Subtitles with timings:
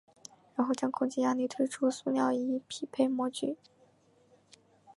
[0.55, 3.55] 然后将空气压力推出塑料以匹配模具。